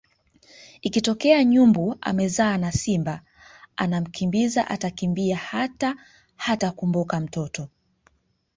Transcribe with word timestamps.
Ikitokea 0.81 1.43
nyumbu 1.43 1.95
amezaa 2.01 2.57
na 2.57 2.71
simba 2.71 3.21
anamkimbiza 3.75 4.67
atakimbia 4.67 5.37
hata 5.37 5.95
hatakumbuka 6.35 7.19
mtoto 7.19 7.67